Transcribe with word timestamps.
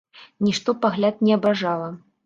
Нішто 0.47 0.75
пагляд 0.87 1.23
не 1.29 1.39
абражала. 1.39 1.97